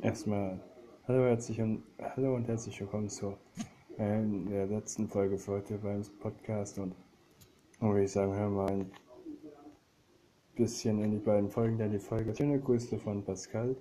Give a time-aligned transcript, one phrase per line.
[0.00, 0.60] Erstmal
[1.08, 3.36] hallo, herzlich und, hallo und herzlich willkommen zu
[3.96, 6.94] äh, der letzten Folge für heute beim Podcast und
[7.80, 8.92] würde ich sagen, hören wir ein
[10.54, 13.74] bisschen in die beiden Folgen, denn die Folge Schöne Grüße von Pascal,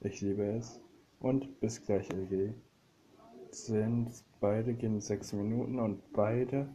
[0.00, 0.82] ich liebe es
[1.20, 2.52] und bis gleich LG
[3.50, 6.68] sind beide gehen sechs Minuten und beide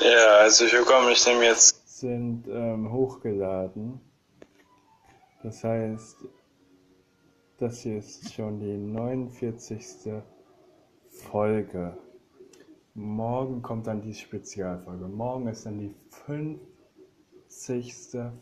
[0.00, 1.12] Ja, herzlich willkommen.
[1.12, 2.00] Ich nehme jetzt.
[2.00, 4.00] sind ähm, hochgeladen.
[5.44, 6.16] Das heißt,
[7.62, 10.20] das hier ist schon die 49.
[11.06, 11.96] Folge.
[12.94, 15.06] Morgen kommt dann die Spezialfolge.
[15.06, 16.60] Morgen ist dann die 50.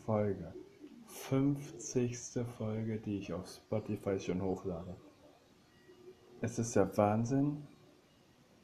[0.07, 0.55] Folge.
[1.05, 2.19] 50.
[2.57, 4.97] Folge, die ich auf Spotify schon hochlade.
[6.41, 7.67] Es ist der Wahnsinn.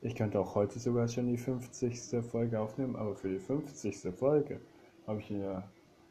[0.00, 2.24] Ich könnte auch heute sogar schon die 50.
[2.24, 4.08] Folge aufnehmen, aber für die 50.
[4.14, 4.62] Folge
[5.06, 5.64] habe ich mir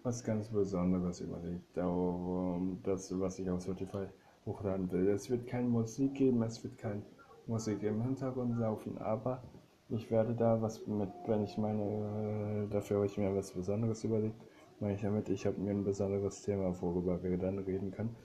[0.03, 1.75] was ganz Besonderes überlegt.
[1.75, 4.05] Darum, das, was ich auf Spotify
[4.45, 5.07] hochladen will.
[5.09, 7.01] Es wird keine Musik geben, es wird keine
[7.47, 9.43] Musik im Hintergrund laufen, aber
[9.89, 14.03] ich werde da was mit, wenn ich meine, äh, dafür habe ich mir was Besonderes
[14.03, 14.41] überlegt,
[14.79, 18.15] meine ich damit, ich habe mir ein besonderes Thema, worüber wir dann reden können,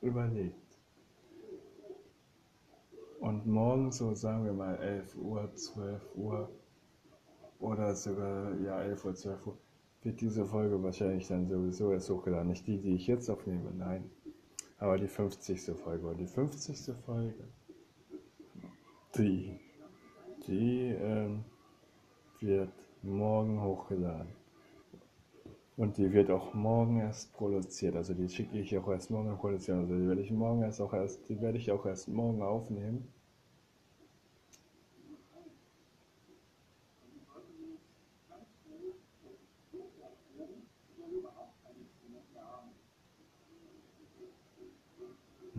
[0.00, 0.56] überlegt.
[3.20, 6.50] Und morgen, so sagen wir mal 11 Uhr, 12 Uhr
[7.58, 9.58] oder sogar, ja, 11 Uhr, 12 Uhr,
[10.02, 12.48] wird diese Folge wahrscheinlich dann sowieso erst hochgeladen.
[12.48, 14.10] Nicht die, die ich jetzt aufnehme, nein.
[14.84, 15.62] Aber die 50.
[15.82, 16.06] Folge.
[16.06, 16.94] Und die 50.
[17.06, 17.42] Folge,
[19.16, 19.58] die,
[20.46, 21.42] die ähm,
[22.38, 22.68] wird
[23.00, 24.28] morgen hochgeladen.
[25.78, 27.96] Und die wird auch morgen erst produziert.
[27.96, 29.80] Also die schicke ich auch erst morgen produzieren.
[29.80, 33.08] Also die werde ich morgen erst auch erst, die werde ich auch erst morgen aufnehmen.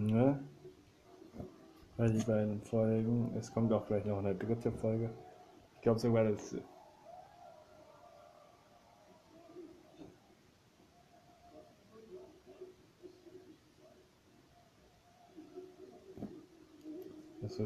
[0.06, 0.40] Ne?
[1.98, 5.10] Weil die beiden Folgen, es kommt auch gleich noch eine dritte Folge.
[5.76, 6.56] Ich glaube sogar, das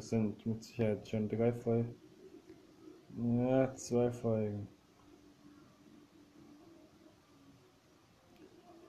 [0.10, 1.96] sind mit Sicherheit schon drei Folgen.
[3.18, 4.68] Ja, zwei Folgen.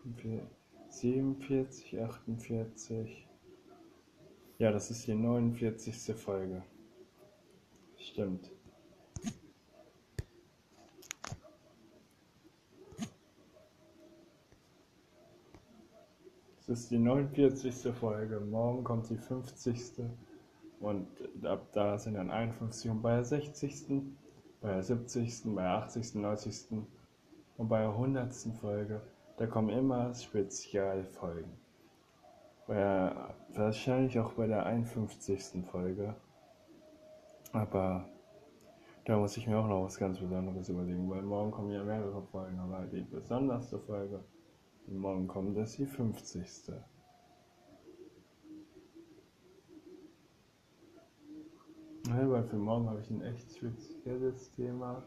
[0.05, 0.47] Wir-
[0.89, 3.30] 47, 48.
[4.61, 6.15] Ja, das ist die 49.
[6.15, 6.63] Folge.
[7.97, 8.51] Stimmt.
[16.59, 17.91] Es ist die 49.
[17.95, 18.39] Folge.
[18.41, 20.03] Morgen kommt die 50.
[20.81, 21.09] Und
[21.43, 24.03] ab da sind dann 51 und bei der 60.,
[24.61, 26.67] bei der 70., bei der 80., 90.
[27.57, 28.35] und bei der 100.
[28.61, 29.01] Folge,
[29.39, 31.51] da kommen immer Spezialfolgen.
[32.71, 35.67] Bei der, wahrscheinlich auch bei der 51.
[35.73, 36.15] Folge.
[37.53, 38.09] Aber
[39.05, 42.23] da muss ich mir auch noch was ganz Besonderes überlegen, weil morgen kommen ja mehrere
[42.23, 44.23] Folgen, aber die besonderste Folge,
[44.87, 46.47] die morgen kommt, ist die 50.
[52.07, 55.03] Ja, weil für morgen habe ich ein echt spezielles Thema.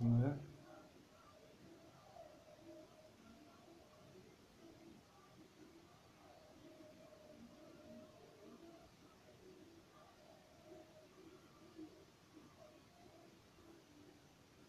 [0.00, 0.38] Ne?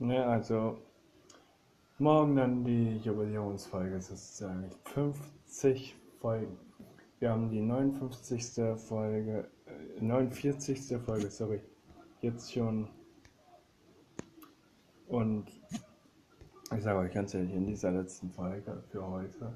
[0.01, 0.77] Ne, also
[1.97, 4.71] morgen dann die Jubiläumsfolge sozusagen.
[4.85, 6.57] 50 Folgen.
[7.19, 8.77] Wir haben die 59.
[8.77, 10.97] Folge, äh, 49.
[10.99, 11.61] Folge, sorry,
[12.21, 12.87] jetzt schon.
[15.09, 15.49] Und
[16.73, 19.53] ich sage euch ganz ehrlich, in dieser letzten Folge für heute,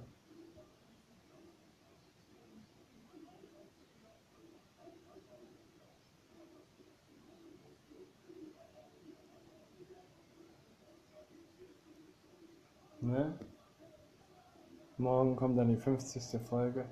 [13.03, 13.37] ne?
[14.97, 16.41] Morgen kommt dann die 50.
[16.47, 16.85] Folge.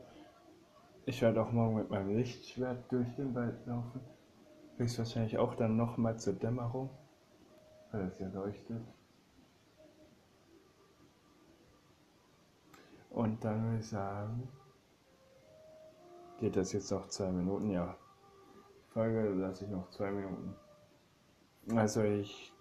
[1.05, 4.01] Ich werde auch morgen mit meinem Lichtschwert durch den Wald laufen.
[4.77, 6.89] Höchstwahrscheinlich auch dann nochmal zur Dämmerung,
[7.91, 8.81] weil es ja leuchtet.
[13.11, 14.47] Und dann würde ich sagen,
[16.39, 17.69] geht das jetzt noch zwei Minuten?
[17.69, 17.95] Ja.
[18.89, 20.55] Folge lasse ich noch zwei Minuten.
[21.75, 22.53] Also ich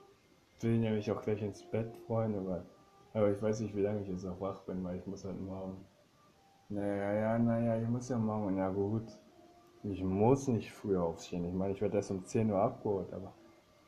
[0.61, 2.65] will nämlich auch gleich ins Bett, Freunde, weil,
[3.13, 5.41] aber ich weiß nicht, wie lange ich jetzt noch wach bin, weil ich muss halt
[5.41, 5.85] morgen.
[6.69, 9.09] Naja, ja, naja, ich muss ja morgen, na gut.
[9.83, 11.45] Ich muss nicht früher aufstehen.
[11.45, 13.33] Ich meine, ich werde erst um 10 Uhr abgeholt, aber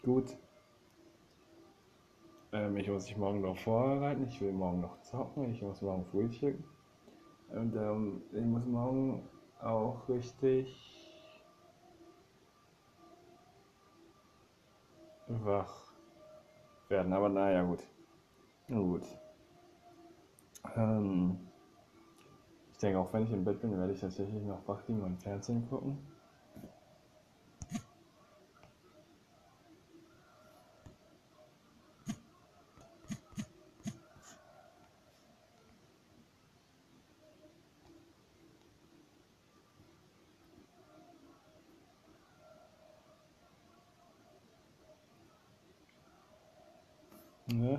[0.03, 0.37] gut.
[2.53, 6.05] Ähm, ich muss mich morgen noch vorbereiten, ich will morgen noch zocken, ich muss morgen
[6.07, 6.65] frühstücken.
[7.51, 9.29] Und ähm, ich muss morgen
[9.61, 10.75] auch richtig
[15.29, 15.93] wach
[16.89, 17.13] werden.
[17.13, 17.81] Aber naja, gut.
[18.73, 19.05] Na gut.
[20.77, 21.37] Ähm,
[22.73, 25.23] ich denke, auch wenn ich im Bett bin, werde ich tatsächlich noch wach liegen und
[25.23, 25.99] Fernsehen gucken.
[47.49, 47.79] Ne?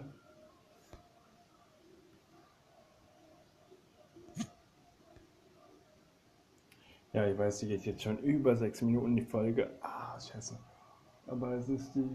[7.14, 9.70] Ja, ich weiß, die geht jetzt schon über sechs Minuten die Folge.
[9.82, 10.58] Ah, scheiße.
[11.28, 12.10] Aber es ist die.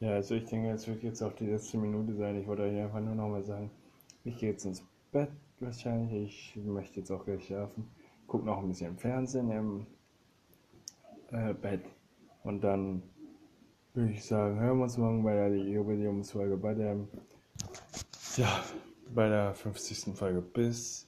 [0.00, 2.40] Ja, also ich denke, es wird jetzt auch die letzte Minute sein.
[2.40, 3.70] Ich wollte euch einfach nur noch mal sagen,
[4.24, 4.82] ich gehe jetzt ins
[5.12, 5.30] Bett
[5.60, 6.56] wahrscheinlich.
[6.56, 7.86] Ich möchte jetzt auch gleich schlafen.
[8.26, 9.86] Guck noch ein bisschen Fernsehen im
[11.32, 11.84] äh, Bett.
[12.44, 13.02] Und dann
[13.92, 16.96] würde ich sagen, hören wir uns morgen bei der Jubiläumsfolge, bei der,
[18.36, 18.64] ja,
[19.14, 20.16] bei der 50.
[20.16, 20.40] Folge.
[20.40, 21.06] Bis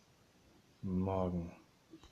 [0.83, 1.51] morgen.